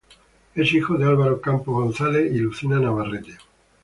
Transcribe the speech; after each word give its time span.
Es 0.55 0.73
hijo 0.73 0.97
de 0.97 1.05
Álvaro 1.05 1.39
Campos 1.39 1.75
González 1.75 2.31
y 2.33 2.39
Lucina 2.39 2.79
Navarrete. 2.79 3.37